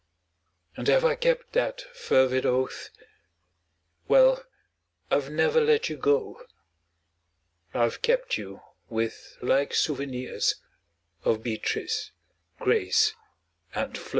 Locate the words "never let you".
5.29-5.95